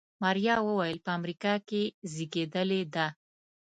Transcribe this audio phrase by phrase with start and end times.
[0.21, 3.07] ماريا وويل په امريکا کې زېږېدلې ده.